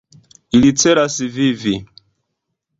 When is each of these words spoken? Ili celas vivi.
Ili 0.59 0.71
celas 0.85 1.19
vivi. 1.37 1.77